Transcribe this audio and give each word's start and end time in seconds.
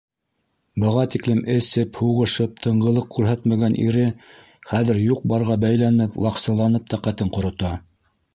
Быға 0.83 1.01
тиклем 1.15 1.41
эсеп, 1.55 1.99
һуғышып, 1.99 2.55
тынғылыҡ 2.63 3.05
күрһәтмәгән 3.17 3.77
ире 3.83 4.07
хәҙер 4.71 5.03
юҡ-барға 5.03 5.59
бәйләнеп, 5.67 6.19
ваҡсылланып 6.29 6.91
тәҡәтен 6.97 7.33
ҡорота. 7.39 7.73